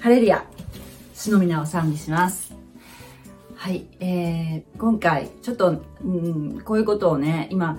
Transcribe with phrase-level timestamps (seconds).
[0.00, 0.46] ハレルヤ
[1.14, 2.54] 篠宮を賛美します。
[3.56, 7.78] はい、えー、今回ちょっと、うん、こういうことをね今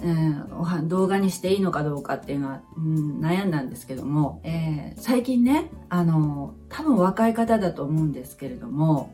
[0.00, 9.12] えー、動画にしていいのかどうかっていうのは、うん、悩んだんですけども、えー、最近ね、あの、多分若い方だと思うんですけれども、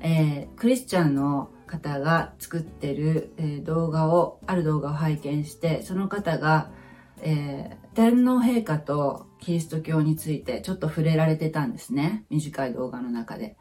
[0.00, 6.70] えー、クリスチャンの方が作ってる、え、動画を、ある動画を拝見して、その方が、
[7.22, 12.24] えー、天皇陛下とキリスト教についてちょっと触れられてたんですね。
[12.30, 13.56] 短い動画の中で。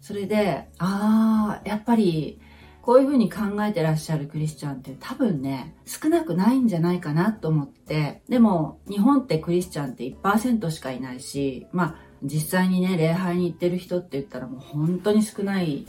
[0.00, 2.40] それで、ああ、やっぱり、
[2.86, 15.84] こういうふうに考えてらっしゃるクリスチャンって多分ね、少なくないんじゃないかなと思って、でも日本ってクリスチャンって1%しかいないし、まあ実際にね、礼拝に行ってる人って言ったらもう本当に少ない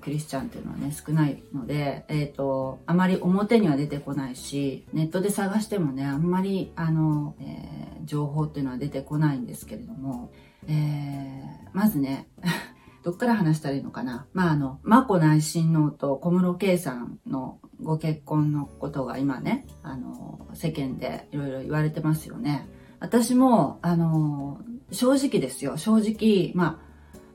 [0.00, 10.32] クリスチャンっていうのはね、少ないので、えっ、ー、と、あまり表には出てこないし、ネットで探してもね、あんまり、あの、えー、情報っていうのは出てこないんですけれども、
[10.68, 12.28] えまずね、
[13.02, 14.26] どっから話したらいいのかな。
[14.32, 22.68] まあ、あの、眞子内親王と小室圭さんのご結婚のことが今ね、あの、世間でいろいろ言われてますよね。
[23.00, 24.60] 私も、あの、
[24.92, 25.76] 正直ですよ。
[25.76, 26.80] 正直、ま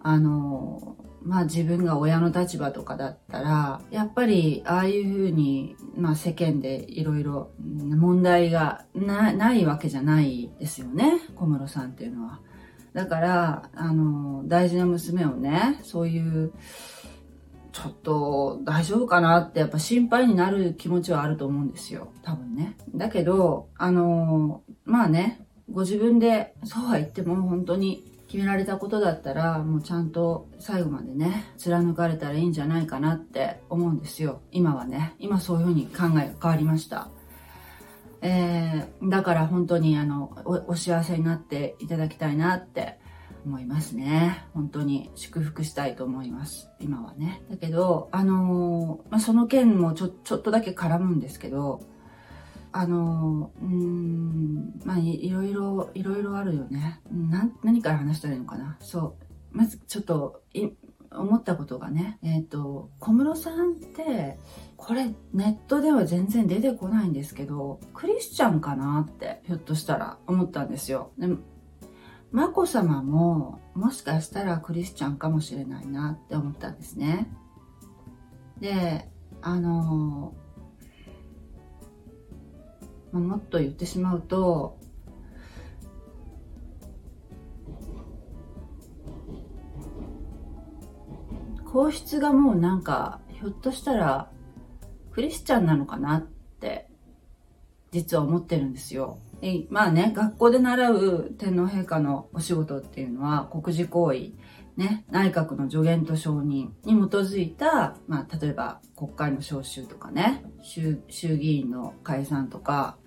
[0.01, 0.95] あ、あの、
[1.27, 11.19] まあ自分が親の立場とかだったら、やっぱりああいうふうに、まあ世間でいろいろ問題がないわけじゃないですよね。
[11.35, 12.39] 小室さんっていうのは。
[12.93, 16.53] だから、あの、大事な娘をね、そういう、
[17.73, 22.11] ちょっと大丈夫かなってやっぱ心配になる気持ちはあると思うんですよ。
[22.23, 22.77] 多分ね。
[22.95, 34.41] だけど、あの、まあね、ご自分でそうは言っても本当に決められたことだったら、もうちゃんと最後までね、貫かれたらいいんじゃないかなって思うんですよ。
[34.51, 35.15] 今はね。
[35.17, 37.09] 今そういうふうに考えが変わりました。
[38.21, 40.31] えー、だから本当にあの
[40.67, 42.99] お、幸せになっていただきたいなって
[43.45, 44.45] 思いますね。
[44.53, 46.69] 本当に祝福したいと思います。
[46.79, 47.43] 今はね。
[47.49, 51.81] だけど、あのー、まあ、その件もちょ、ちょっとだけ絡むんですけど、
[52.79, 57.01] あの、うん、まあい、ろいろ、いろいろあるよね。
[57.11, 58.77] な、何から話したらいいのかな？
[58.79, 59.57] そう。
[59.57, 60.43] まずちょっと、
[61.09, 64.37] 思ったことがね、えっ、ー、と、小室さんって、
[64.75, 71.11] これネットでは全然出てこないんですけど、クリスチャンかなって、ひょっとしたら思ったんですよ。
[71.17, 71.37] でも、
[72.31, 77.31] 眞子さまも、もしかしたらクリスチャンかもしれないなって思ったんですね。
[78.59, 79.09] で、
[79.41, 80.35] あの
[83.19, 84.77] もっと言ってしまうと
[91.65, 94.31] 皇室がもうなんかひょっとしたら
[95.11, 96.21] クリスチャンなのかなっ
[96.59, 96.87] て
[97.91, 99.19] 実は思ってるんですよ。
[99.69, 104.31] まあね、学校で習う天皇陛下のお仕事っていうのは国事行為、
[104.75, 112.97] ね、内閣の助言と承認に基づいた、まあ例えば国会の召集とかね、衆議院の解散とか、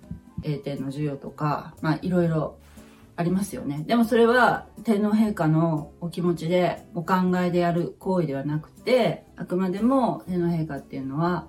[0.43, 2.57] 英帝の授与とか、まあいろいろ
[3.15, 3.83] ありますよね。
[3.87, 11.47] でもそれは天皇陛下のお気持ちで、お考えでやる行為ではなくて、あくまでも天皇陛下っていうのは、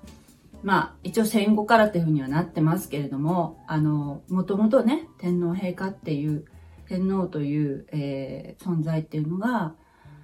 [0.62, 6.44] まあ一応戦後からっていうふうにはなってますけれども、あの、もともとね、天皇陛下っていう、
[6.88, 9.74] 天皇という、えー、存在っていうのが、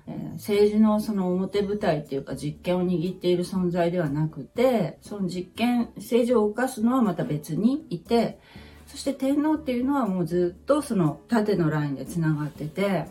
[0.09, 8.41] え政治のその表舞台っていうか実権を握っている存在ではなくて、その実権、政治を動かすのはまた別にいて、
[8.87, 13.07] そして天皇っていうのはもうずっとその縦のラインでつながってて、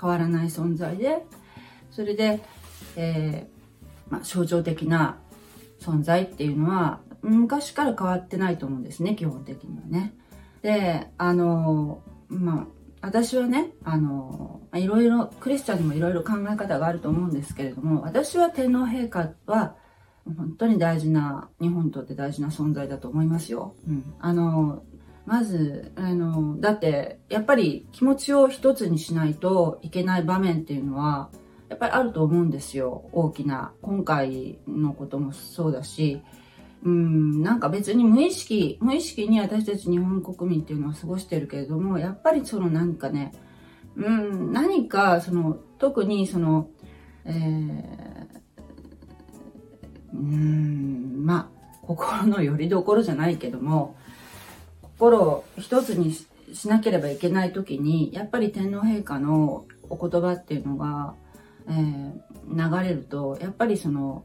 [0.00, 1.24] 変わらない存在で、
[1.90, 2.40] それで、
[2.96, 5.18] えー、まあ、象徴的な
[5.80, 10.12] 存在っていうのは昔から変わってないと思うんですね、基本的にはね。
[10.62, 12.66] で、あの、まあ、
[13.04, 19.76] 私はね、あの、いろいろ、クリスチャンにもいろいろ考え方があると思うんですけれども、私は天皇陛下は、
[20.24, 23.74] 本当に大事な、日本にとって大事な存在だと思いますよ。
[23.86, 24.14] うん。
[24.20, 24.82] あの、
[25.26, 31.30] まず、あの、だって、やっぱり気持ちを一つにしないといけない場面っていうのは、
[31.68, 33.08] やっぱりあると思うんですよ。
[33.12, 33.72] 大きな。
[33.82, 36.22] 今回のこともそうだし、
[36.84, 43.32] うん、なんか別に無意識、無意識に私たち日本国民っていうのは過ごしてるけれども、やっぱりそのなんかね、
[43.96, 46.68] うん、何かその、特にその、
[47.24, 48.24] えー、
[50.12, 53.96] うん、まあ、心の拠り所じゃないけども、
[54.82, 56.14] 心を一つに
[56.52, 61.14] しなければいけない時に、やっぱり天皇陛下のお言葉っていうのが、
[61.66, 64.24] えー、流れると、やっぱりその、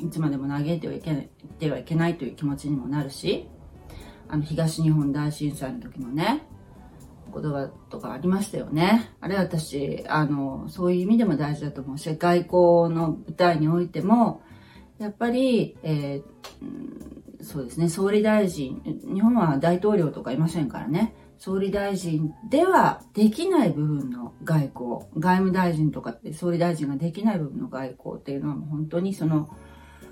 [0.00, 3.48] いつまでも嘆いてはいけないてはいけないという気持ちにもなるし、
[4.28, 6.42] あの、東日本大震災の時のね、
[7.32, 9.10] 言葉とかありましたよね。
[9.20, 14.42] あれ私、あの、そういう意味でも大事だと思うし、外交の舞台においても、
[14.98, 29.48] やっぱり、えー、そうですね、総理大臣、日本は大統領とかいませんからね、総理大臣ではできない部分の外交、外務大臣とかって総理大臣ができない部分の外交っていうのはもう本当にその、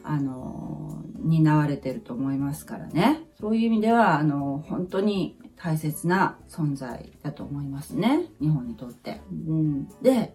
[0.09, 3.21] あの、担われてると思いますからね。
[3.39, 8.25] そういう意味では、あの、本当に大切な存在だと思いますね。
[8.41, 9.21] 日本にとって。
[9.31, 10.35] うん、で、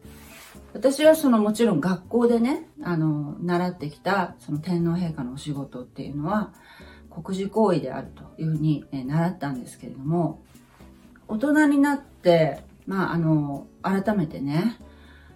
[0.73, 6.53] 私はそのもちろん学校でね、あの、習ってきたその天皇陛下のお仕事っていうのは、
[7.09, 10.43] 国事行為であるというふうに、え習ったんですけれども、
[11.27, 14.77] 大人になって、まあ、あの、改めてね、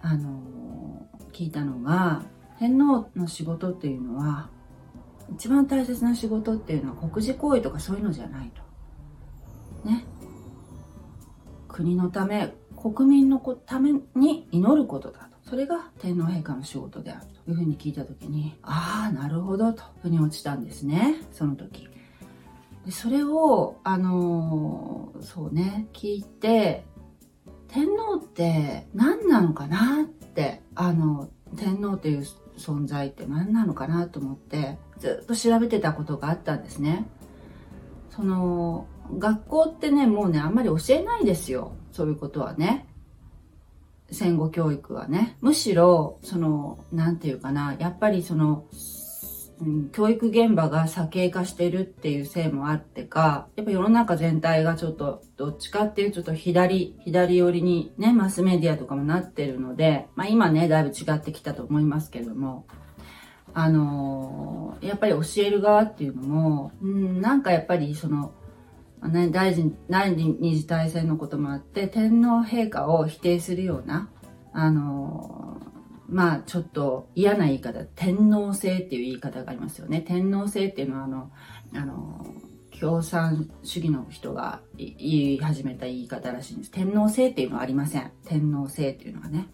[0.00, 2.22] あの、聞いたのが、
[2.58, 4.50] 天皇の仕事っていうのは、
[5.34, 8.50] 一番大切な仕事っていうのは国事行為とかそういうのじゃない
[9.84, 9.88] と。
[9.88, 10.04] ね。
[11.68, 15.38] 国のため、国民のために祈ることだと。
[15.48, 21.16] それが天皇陛下の仕事であるというふうに聞いたときに、ああ、なるほどと、腑に落ちたんですね。
[21.32, 21.88] その時。
[22.84, 26.84] でそれを、あのー、そうね、聞いて、
[27.68, 32.24] 天皇って何なのかなって、あの、天皇っていう
[32.58, 37.06] 存在って何なのかなと思ってずっと調べてたことがあったんですね。
[38.10, 38.86] その
[39.18, 42.86] 学校ってねもうねあんまり教えないですよそういうことはね。
[44.10, 45.36] 戦後教育はね。
[45.40, 48.64] むしろその何て言うかなやっぱりその
[49.60, 62.66] うん、教育現場が左傾化してるっていうせいもあってか、やっぱ世の中全体がちょっと、どっちかっていうちょっと左、左寄りにね、マスメディアとかもなってるので、まあ今ね、だいぶ違ってきたと思いますけども、
[63.52, 68.32] あのー、やっぱり教える側っていうのも、うん、なんかやっぱりその、
[69.02, 74.08] ね、大臣、第二次大戦のこともあって、天皇陛下を否定するような、
[74.52, 75.67] あのー
[76.08, 80.00] まあちょっと嫌な言い方、天皇制っていう言い方がありますよね。
[80.00, 81.30] 天皇制っていうのはあの、
[81.74, 82.26] あの、
[82.80, 84.94] 共産主義の人が言
[85.34, 86.70] い始めた言い方らしいんです。
[86.70, 88.12] 天皇制っていうのはありません。
[88.24, 89.48] 天皇制っていうのはね。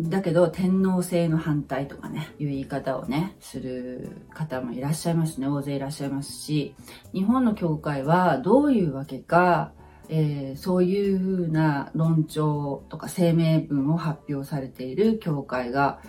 [0.00, 5.48] だけど、天皇制の反対とかね、いう言い方をね、する方もいらっしゃいますね。
[5.48, 6.74] 大勢いらっしゃいますし、
[7.12, 9.72] 日本の教会はどういうわけか、
[10.08, 16.00] えー、そういうふうな論調とか声明文を発表されている教会が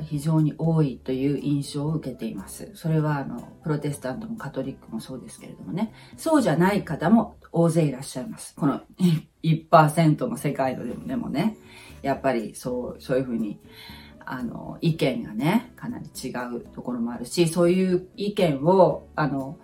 [0.00, 2.70] 非常に多いという印象を受けています。
[2.74, 8.54] それはあの、プロテスタントもカトリックもそうですけれどもね、そうじゃない方も大勢いらっしゃいます。
[8.56, 8.80] この
[9.42, 11.56] 1%の世界のでもでもね、
[12.00, 13.60] やっぱりそう、そういうふうに、
[14.24, 19.58] あの、意見がね、かなり違うところもあるし、そういう意見を、あの、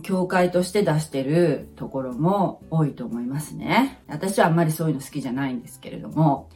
[0.00, 4.02] 教会として出してるところも多いと思いますね。
[4.08, 6.48] 私はあんまりそういうの好きじゃないんですけれども、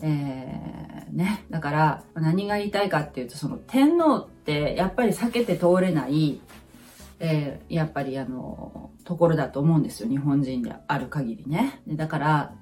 [0.00, 1.44] えー、ね。
[1.50, 6.40] だから、何が言いたいかっていうと、その天皇ってやっぱり避けて通れない、
[7.20, 10.08] えー、やっぱりあの、ところだと思うんですよ。
[10.08, 11.80] 日本人である限りね。
[11.88, 12.54] だから、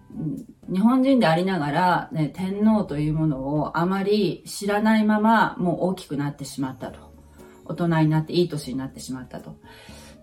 [0.72, 7.10] 日本人でありながら、ね、天皇というものをあまり知らないままもう大きくなってしまったと。
[7.64, 9.56] 大人になっていい年になってしまったと。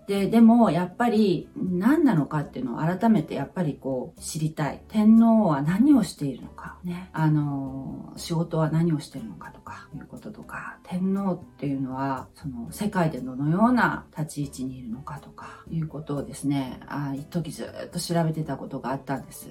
[0.08, 4.82] で、でもやっぱり何なのかっていうのを改めてやっぱりこう知りたい。
[4.88, 7.10] 天皇は何をしているのか、ね。
[7.12, 19.50] あの、仕事は何をしているのかとかいうこととか、天皇っていうのはその世界でどのような立ち位置にいるのかとかいうことをですね、あ一時ずっと調べてたことがあったんです。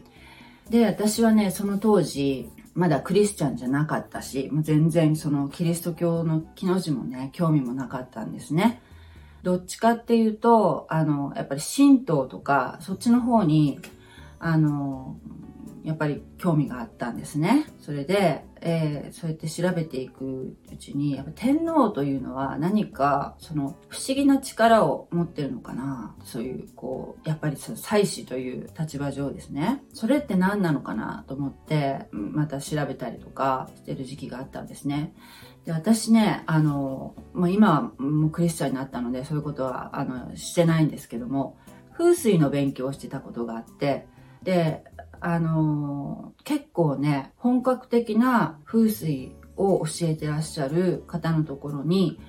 [0.72, 8.82] で、私はね、その当時、まだクリスチャンじゃなかったし、もう全然そのキリスト教の木の字もね、興味もなかったんですね。
[9.48, 13.80] どっちかっていうと、あの、やっぱり神道とか、そっちの方に、
[14.39, 15.16] あの、
[15.88, 17.65] やっぱり興味があったんですね。
[17.79, 26.13] それで、えー、そうやって調べていくうちに、やっぱ天皇というのは何か、その不思議な力を持ってるのかな。
[26.25, 29.82] そういう、こう、やっぱりその祭祀という立場上ですね。
[29.94, 35.13] それって何なのかなと思って、また調べたりとかしてる時期があったんですね。
[35.63, 41.58] で私ね、あの、まあ、今はもうクリスチャンになったので、そういうことは、あの、してないんですけども、
[41.94, 44.06] 風水の勉強をしてたことがあって、
[44.44, 44.84] で、
[45.20, 52.20] あの、結構ね、本格的な風水を教えてらっしゃる方のところに、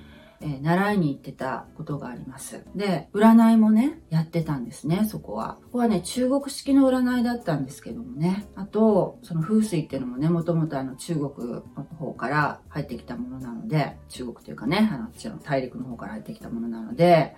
[0.41, 2.63] えー、習いに行ってたことがあります。
[2.75, 5.57] で、占いもね、やってたんですね、そこは。
[5.65, 8.47] ここはね、中国式の占いだったんですけどもね。
[8.55, 11.61] あと、その風水っていうのもね、もともとあの中国の
[11.97, 17.35] 方から入ってきたものなので、中国というかね、あの、あっちの大陸の方から入ってきたものなので、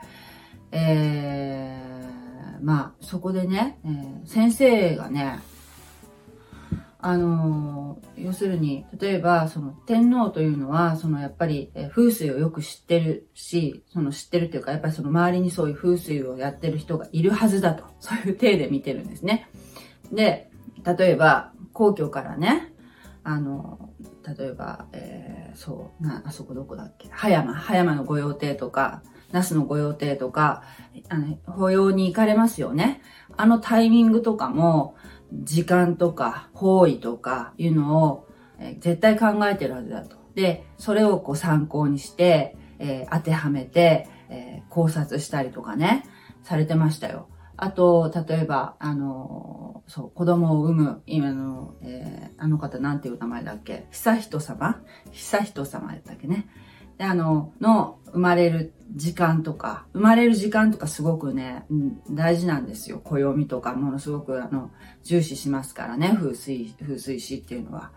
[0.71, 2.30] えー、
[2.61, 5.39] まあ、そこでね、えー、先生がね、
[7.03, 19.49] あのー、要するに、例えば、その天皇というのは、そのやっぱり、えー、風水をよく知ってるし、その知ってるっていうか、やっぱりその周りにそういう風水をやってる人がいるはずだと、そういう体で見てるんですね。
[20.11, 20.51] で、
[20.85, 22.71] 例えば、皇居からね、
[23.23, 23.89] あの、
[24.37, 27.07] 例えば、えー、そう、な、あそこどこだっけ？
[27.09, 30.63] 葉山、葉山の御用邸とか、那須の御用邸とか、
[31.09, 33.01] あの、法要に行かれますよね。
[33.37, 34.95] あのタイミングとかも、
[35.33, 38.27] 時間とか方位とかいうのを、
[38.59, 40.17] え、絶対考えてるはずだと。
[40.35, 46.03] で、それをこう参考にして、えー、当てはめて、えー、考察したりとかね、
[46.43, 47.27] されてましたよ。
[47.57, 53.87] あと、例えば、あの、そう、子供を産む、今の、えー、あの方なんていう名前だっけ？
[53.91, 54.81] 久人様？
[55.11, 56.47] 久人様やったっけね？
[56.97, 62.99] で、あの、の生まれる時間とか、生まれる時間とかすごくね、うん、大事なんですよ。
[63.03, 64.71] 暦とかものすごくあの、
[65.03, 67.91] 重視しますからね、風水、風水師っていうのは。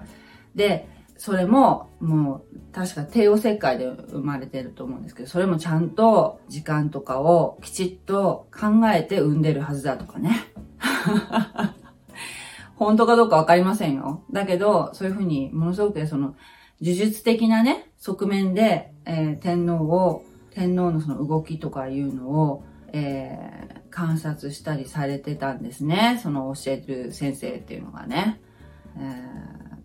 [0.55, 10.37] で、それも、もう、確か帝王切開で生まれてると思うんですけど、それもちゃんと時間とかをきちっと考えて産んでるはずだとかね。
[12.77, 14.25] 本当かどうかわかりませんよ。
[14.33, 16.35] だけど、そういうふうに、ものすごくその、
[16.85, 26.21] 呪術的なね、側面で、えー、天皇を天皇のその動きとかいうのを、えー、観察したりされてたんですね。
[26.23, 28.39] その教えてる先生っていうのがね。
[28.99, 29.01] え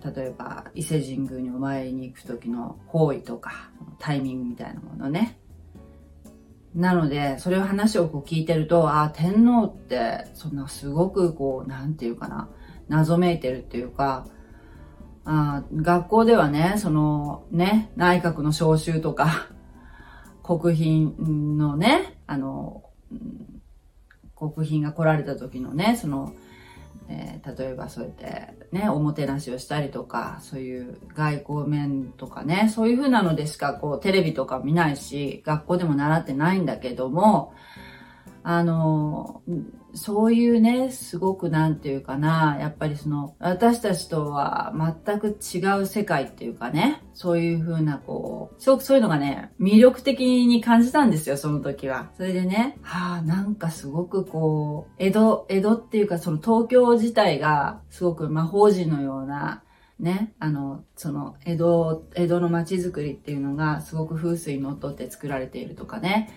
[0.02, 5.40] ー、例えば、伊勢神宮にお参りに行く時の方位とか、タイミングみたいなものね。
[6.76, 12.50] なので、それを話をこう聞いてると、ああ、天皇って、そんなすごくこう、なんていうかな、
[12.90, 14.28] 謎めいてるっていうか、
[15.26, 19.48] あ学校ではね、そのね、内閣の召集とか、
[20.44, 21.22] 国賓
[21.58, 22.84] のね、あの、
[24.36, 26.34] 国賓が来られた時のね、その、
[27.10, 37.54] えー、例えばそうやってね、おもてなしをしたりとか、そういう外交面とかね、そういう風なのでしかこうテレビとか見ないし、学校でも習ってないんだけども、
[38.44, 39.42] あの、
[39.94, 44.74] そういうね、すごくなんていうかな、やっぱりその、私たちとは
[45.06, 52.12] 全く違う世界っていうかね、そういう風なこう、すごくそういうのがね、魅力的に感じたんですよ、その時は。
[52.18, 59.64] それでね、はあ、なんかすごくこう、江戸、江戸っていうかその東京自体がすごく魔法陣のような、
[60.00, 66.30] ね、あの、その、江戸、江戸の街づくりっていうのがすごく風水にのっとって作られているとかね、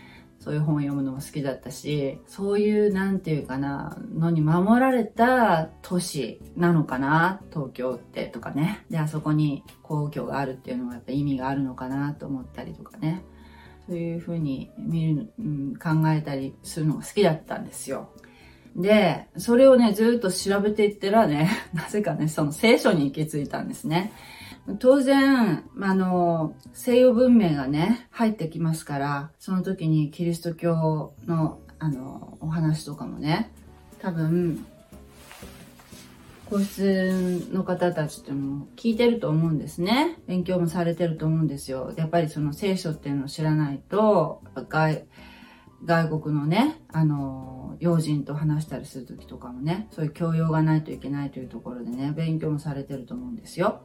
[0.43, 8.85] そういう本を読むのも好きだったし、そういう、なんていうかな、のに守られた都市なのかな、東京ってとかね。
[8.91, 13.23] で、あそこに皇居があるっていうのはやっぱ意味があるのかなと思ったりとかね。
[13.87, 18.11] そういうふうに見る、うん、考えたりするのが好きだったんですよ。
[18.75, 24.13] で、それをね、ずっと調べていったらね、 なぜかね、その聖書に行き着いたんですね。
[24.79, 33.53] 当然、あの、西洋文明がね、入ってきますから、その時にキリスト教の、あの、お話とかもね、
[33.99, 34.65] 多分、
[36.49, 40.19] 皇室の方たちっても聞いてると思うんですね。
[40.27, 41.93] 勉強もされてると思うんですよ。
[41.97, 45.07] やっぱりその聖書っていうのを知らないと、外、
[45.85, 53.83] 外国のね、あの、要人と話したりする時とかもね、そういう教養がないといけないというところでね、勉強もされてると思うんですよ。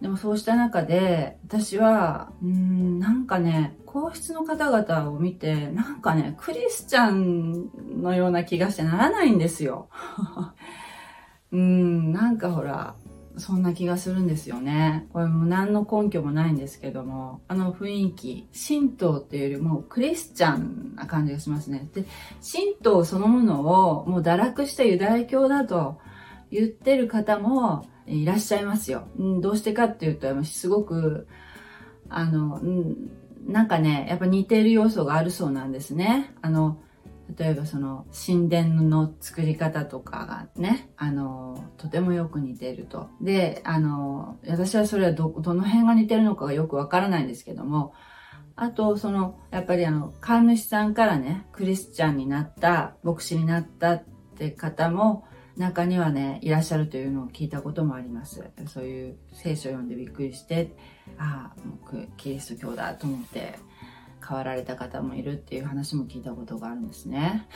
[0.00, 9.88] でもそうした中で、私は、うん、なんかね、皇室の方々を見て、なんかね、クリスチャンのような気がしてならないんですよ。
[11.52, 12.96] うん、なんかほら、
[13.36, 15.08] そんな気がするんですよね。
[15.12, 21.88] これも何の根拠もないんですけども、あの雰囲気、神道っていうよりもクリスチャンな感じがしますね。
[21.94, 22.04] で、
[22.40, 25.98] 神道そのものをもう堕落したユダヤ教だと
[26.50, 29.08] 言ってる方も、いらっしゃいますよ。
[29.18, 31.26] うん、どうしてかっていうと、すごく、
[32.08, 33.10] あの、うん、
[33.46, 36.34] なんかね、やっぱ似ている要素があるそうなんですね。
[36.42, 36.80] あの、
[37.38, 43.08] 例えばその神殿の作り方とかがね、あの、とてもよく似ていると。
[43.20, 47.94] で、あの、私はそれはど、どの辺が似てるのかがよくわからないんですけども、
[48.56, 54.04] あと、その、やっぱりあの、神主さんからね、クリスチャンになった、牧師になったっ
[54.36, 55.24] て方も、
[55.56, 58.42] 中にはね、いらっしゃるというのを聞いたこともあります。
[58.66, 60.76] そういう聖書を読んでびっくりして、
[61.16, 63.54] ああ、僕キリスト教だと思って
[64.26, 67.46] 変わられた方もいるっていう話も聞いたことがあるんですね。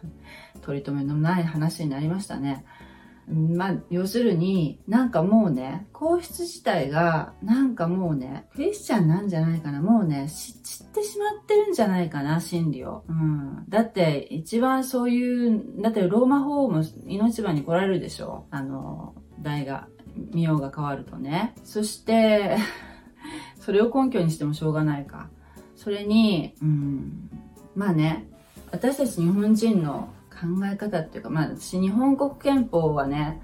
[0.62, 2.64] 取り留めのない話になりましたね。
[3.28, 9.80] まあ、要するに、なんかもうね、皇室自体が、なんかもうね、クリスチャンなんじゃないかな。
[9.80, 13.04] もうね、知ってしまってるんじゃないかな、真理を。
[13.08, 13.64] うん。
[13.68, 18.46] だって、一番そういう、だってローマ法王も命番に来られるでしょ。
[18.50, 19.88] あの、代が、
[20.32, 21.54] 名が変わるとね。
[21.64, 22.56] そして、
[23.60, 25.28] それを根拠にしてもしょうがないか。
[25.76, 27.30] それに、うん、
[27.76, 28.28] まあね、
[28.72, 33.40] 私たち日本人の考え方っていうか、まあ私日本国憲法はね、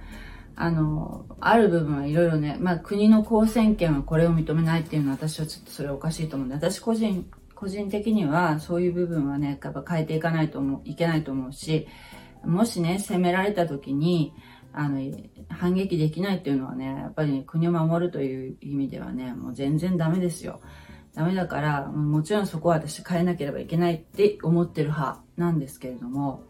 [0.57, 11.87] あの、ある部分はいろいろね、まあ国の公選権はこれを認めないっていうのは私はちょっとそれおかしいと思うんで、私個人、個人的にはそういう部分はね、やっぱ変えていかないと思う、いけないと思うし、
[12.45, 14.33] もしね、責められた時に、
[14.73, 15.01] あの、
[15.49, 20.61] 反撃できないっていうのはね、やっぱり、ね、国を守るという意味ではね、もう全然ダメですよ。
[21.15, 26.45] ダメだから、もちろんそこは私変えなければいけないって思ってる派なんですけれども、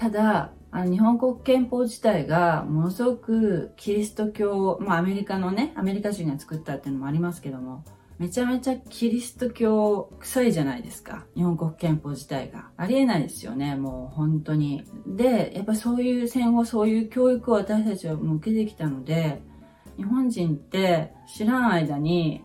[0.00, 7.84] ただ、あの日本国憲法自体がものすごくキリスト教、まあアメリカのね、アメリカ人が作ったっていうのもありますけども、
[8.18, 11.26] めちゃめちゃキリスト教臭いじゃないですか。
[11.36, 12.70] 日本国憲法自体が。
[12.78, 14.84] ありえないですよね、もう本当に。
[15.06, 19.42] で、やっぱそういう戦後そういう教育を私たちは受けてきたので、
[19.98, 22.42] 日本人って知らん間に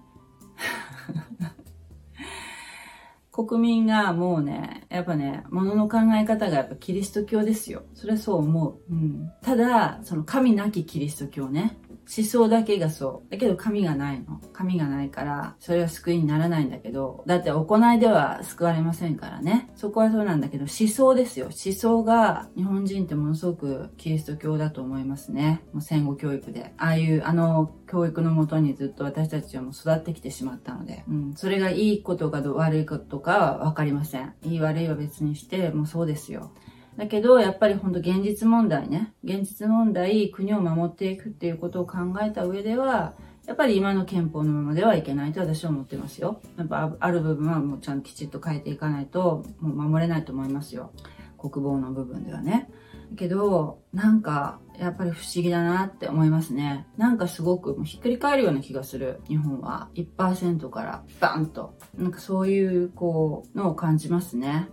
[3.36, 7.84] 国民がもうね、やっぱね、物の考え方がやっぱキリスト教ですよ。
[7.94, 8.94] それはそう思う。
[8.94, 9.30] うん。
[9.42, 11.78] ただ、その神なきキリスト教ね。
[12.06, 13.32] 思想だけがそう。
[13.32, 14.40] だけど神がないの。
[14.54, 19.72] 神がないから、それは救いにならないんだけど、だって行いでは救われませんからね。
[19.76, 21.48] そこはそうなんだけど、思想ですよ。
[21.48, 25.64] 思想が日本人ってものすごくキリスト教だと思いますね。
[25.74, 26.74] もう戦後教育で。
[26.78, 31.34] ああいう、あの教育のもとにずっと私たちはもう育ってきてしまったので、うん。
[31.36, 34.34] それがいいことか悪いことかはわかりません。
[34.44, 36.52] いい悪いは別にして、もうそうですよ。
[36.98, 39.14] だけど、やっぱり本当現実問題ね。
[39.24, 46.42] 現実問題、国を守っていくっていうことを考えた上では、やっぱり今の憲法のままではいけないと私は思ってますよ。
[46.58, 50.92] やっぱある部分はもうちゃんときちっと変えていかないと、もう守れないと思いますよ。
[51.38, 52.70] 国防の部分ではね。
[53.16, 56.88] けど、なんか、やっぱり不思議だなって思いますね。
[56.98, 59.22] なんかすごくひっくり返るような気がする。
[59.28, 61.78] 日本は1%からバンと。
[61.96, 64.70] なんかそういう、こう、のを感じますね。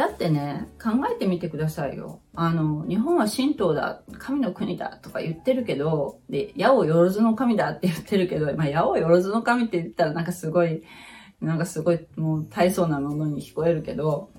[0.00, 2.22] だってね、考えてみてくださいよ。
[2.34, 10.82] あの、日本は神道だ、神の国だとか言ってるけど、で、矢をよろずの神だって言ってるけど、まあ、矢をよろずの神って言ったらなんかすごい、
[11.42, 14.30] なんかすごいもう大層なものに聞こえるけど、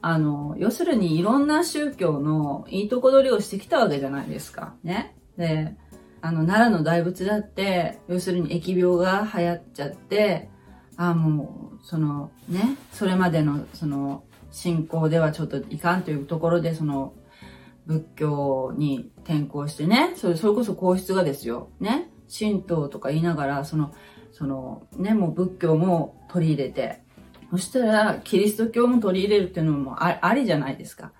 [0.00, 4.74] あの、要するにいろんな宗教のいいとこ取りをしてきたわけじゃないですか。
[4.82, 5.14] ね。
[5.36, 5.76] で、
[6.22, 10.48] あの、奈良の大仏だって、要するに疫病が流行っちゃって、
[10.96, 17.14] あもう、そのね、それまでの、その、信仰ではちょっといかんというところで、その、
[17.86, 21.70] 仏教に転向してね、それ、それこそ皇室がですよ。
[21.80, 22.10] ね。
[22.32, 23.92] 神道とか言いながら、その、
[24.30, 27.02] その、ね、もう仏教も取り入れて、
[27.50, 31.12] そしたら、キリスト教も取り入れるっていうのもありじゃないですか。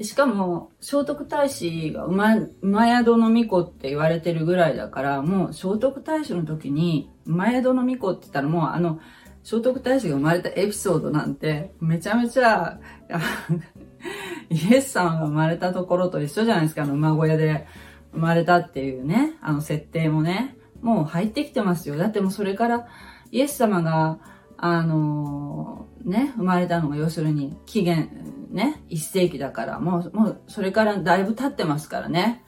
[0.00, 8.98] しかも、聖徳太子が馬、馬宿の巫女って言われてるぐらいだから、もう聖徳太子の時に、馬宿の巫女って言ったらもうあの、
[9.44, 12.80] 聖徳太子が生まれたエピソードなんて、めちゃめちゃ、
[14.48, 17.66] イエス様が生まれたところと一緒じゃないですか、あの馬小屋で
[18.12, 21.96] 生まれたっていうね、あの設定もね、もう入ってきてますよ。
[21.96, 22.86] だってもうそれから、
[23.30, 24.18] イエス様が、
[24.56, 28.08] あのー、ね、生まれたのが要するに紀元
[28.50, 32.44] ね、1世紀だから、もう、もうそれからだいぶ経ってますからね。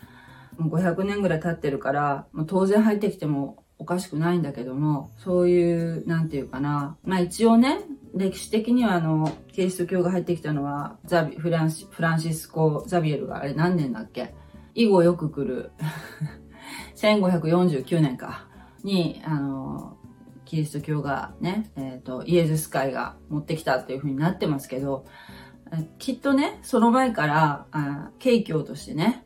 [0.56, 6.96] もう500年ぐらい経ってるから、もう当然入ってきてもおかしくないんだけども、そういう、なんていうかな。
[7.04, 7.78] まあ一応ね、
[8.14, 14.34] 歴史的にはあの、キリスト教が入ってきたのは、ザビ、フランシ、フランシスコ・ザビエルがあれ何年だっけ？
[14.74, 15.70] 以後よく来る。
[16.96, 18.46] 1549年か、
[18.82, 19.96] に、あの、
[20.46, 25.04] キリスト教がね、えっ、ー、と、イエズス会が持ってきたっていう風になってますけど、
[25.98, 29.24] きっとね、その前から、あ景況としてね、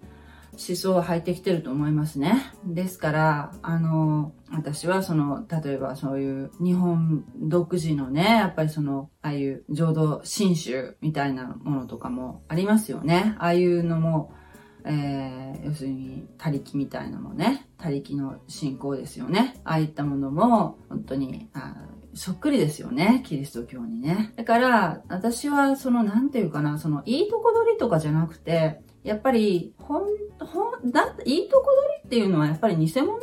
[0.52, 2.52] 思想は入ってきてると思いますね。
[2.64, 13.36] ですから、あの、私はその、例えばそういう日本独自のね、やっぱりその、ああいう浄土真宗みたいなものとかもありますよね。
[13.38, 14.32] ああいうのも、
[14.84, 19.60] えー、要するに、他力みたいなのもね、他力の信仰ですよね。
[19.64, 23.22] ああいったものも、本当に、あそっくりですよね。
[23.24, 24.32] キリスト教にね。
[24.36, 30.02] だから、私は、その、なんていうかな、その、いいとこ取りとかじゃなくて、やっぱり、ほん、
[30.38, 33.18] ほん、だ、いいとこ取りっていうのはやっぱり偽物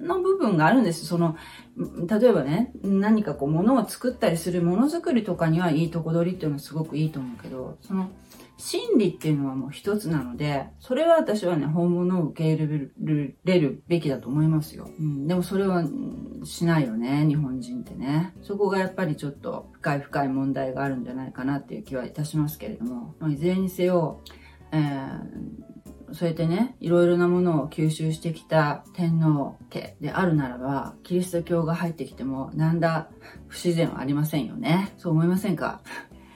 [0.00, 1.06] の部分があるんです。
[1.06, 1.36] その、
[1.76, 8.10] 例えばね、何かこう物を作ったりするものづくりとかにはいいとこ取りっていうのはすごくいいと思うけど、その、
[8.60, 12.94] 真理っていうのはもう一つなので、それは私はね、本物を受け入
[13.44, 14.90] れるべきだと思いますよ。
[14.98, 15.82] うん、でもそれは
[16.44, 18.34] しないよね、日本人ってね。
[18.42, 24.20] そこがやっぱりちょっと深い深い問題があるんじゃないかなっていう気はいたしますけれども、まあ、いずれにせよ、
[24.72, 33.08] えー、そうやってね、いろいろなものを吸収してきた天皇家であるならば、キリスト教が入ってきても、なんだ
[33.48, 34.92] 不自然はありませんよね。
[34.98, 35.80] そう思いませんか？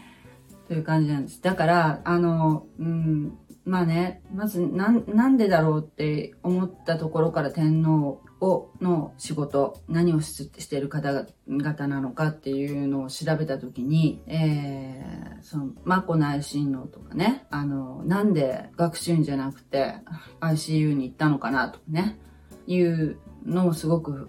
[0.69, 1.43] という感じなんです。
[1.43, 19.95] だから、あの、うん、まあね、まずな、なんでだろうって思ったところから天皇を、の仕事、何をしている方々なのかっていうのを調べたときに、えー、その、マコ内親王とかね、あの、なんで学習院じゃなくて
[20.41, 22.19] ICU に行ったのかなとかね、
[22.67, 24.29] いうのもすごく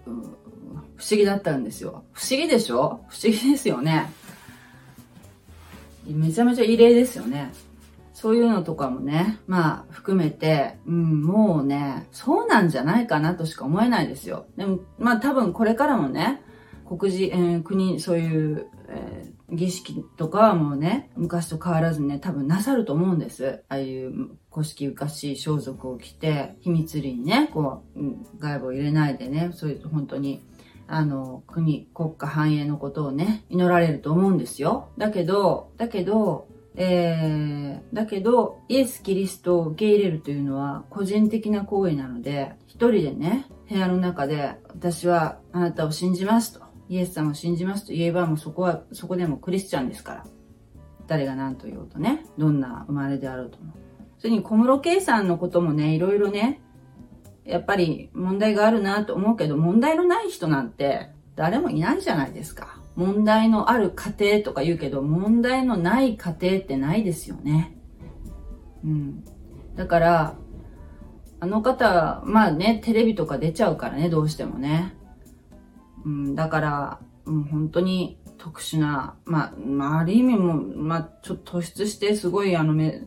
[0.96, 2.04] 不思議だったんですよ。
[2.12, 3.00] 不思議でしょ？
[3.08, 4.10] 不思議ですよね。
[6.06, 7.52] めちゃめちゃ異例ですよね。
[8.16, 14.46] そういうのとかもね、まあ含めて、うん、もうね、そうなんじゃないかなとしか思えないですよ。
[14.56, 16.42] でも、まあ多分これからもね、
[16.88, 23.62] 国事、えー、国、そういう、えー、儀式とかはもうね、昔と変わらずね、多分なさると思うんです。
[23.68, 28.00] ああいう古式ゆかしい装束を着て、秘密裏にね、こう、
[28.38, 30.42] 外部を入れないでね、そういう本当に
[30.88, 34.88] あの、国、国家繁栄のことをね、祈られると思うんですよ。
[34.96, 50.24] だけど、だけど、えー、だけど、イエス・キリストを受け入れるというのは個人的な行為なので、一人でね、部屋の中で、私はあなたを信じますと、イエス様を信じますと言えば、もうそこは、そこでもクリスチャンですから。
[51.06, 53.72] 誰が何と言おうとね、どんな生まれであろうとも。
[54.18, 56.60] それに小室圭さんのこともね、いろいろね、
[57.44, 62.75] やっぱり問題があるなと思うけど、問題のない人なんて誰もいないじゃないですか。
[62.96, 67.76] 問題のある家庭とか言うけど、問題のない家庭ってないですよね。
[68.84, 69.24] うん。
[69.76, 70.36] だから、
[71.38, 74.94] あの方、まあね、テレビとか出ちゃうからね、どうしてもね。
[76.04, 83.02] うん、だから、うん、本当に特殊な、まあ、まあ、ある意味も、まあ、ちょっと突出してすごいあのめ、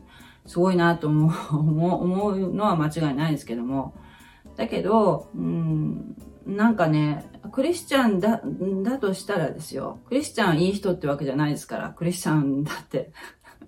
[0.46, 3.94] すごいなと 思う、思うのは間違いないですけども、
[4.56, 8.40] だけど、うん、なんかね、クリスチャンだ、
[8.82, 10.00] だとしたらですよ。
[10.06, 13.12] クリスチャンいい人ってわけじゃないですから、クリスチャンだって。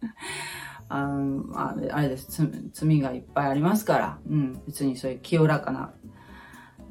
[0.89, 1.19] あ
[1.55, 2.27] ああれです。
[2.31, 5.95] 罪、罪がいっぱいありますから、うん、別にそういう清らかな、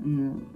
[0.03, 0.47] うん、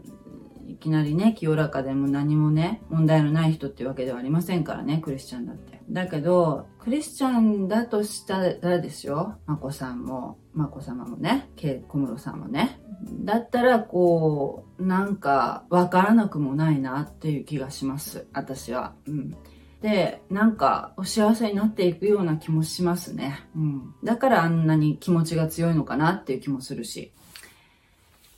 [0.68, 5.75] いきなりね、清らかでも何もね、問題のない人ってわけではありませんからね、クリスチャンだって。
[5.90, 11.50] だけど、クリスチャンだとしたらですよ、まこさんも、まこ様もね、
[11.88, 18.28] 小室さんもね、だったら、こう、なんか、わからなくもないなっていう気がします。
[18.34, 18.94] 私は。
[19.06, 19.36] うん。
[19.82, 23.40] で、なんか、お幸せになっていくような気もしますね。
[23.56, 23.96] うん。
[24.04, 27.12] だからあんなに気持ちが強いのかなっていう気もするし。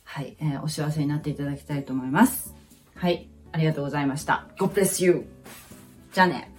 [0.04, 0.36] はい。
[0.40, 2.54] えー、お幸せになっていただきたいと思います。
[2.94, 3.28] はい。
[3.52, 4.46] ありがとうございました。
[4.58, 5.26] God bless you!
[6.12, 6.52] じゃあね。